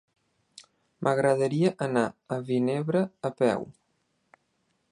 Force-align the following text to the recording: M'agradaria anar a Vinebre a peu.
M'agradaria 1.07 1.71
anar 1.87 2.03
a 2.37 2.39
Vinebre 2.47 3.05
a 3.29 3.33
peu. 3.43 3.69